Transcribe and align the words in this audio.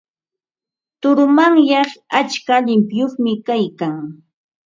Turumanyay 1.01 1.91
atska 2.19 2.55
llimpiyuqmi 2.65 3.33
kaykan. 3.47 3.97